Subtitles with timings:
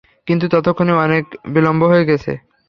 [0.27, 1.23] কিন্তু ততক্ষণে অনেক
[1.53, 2.31] বিলম্ব হয়ে গেছে।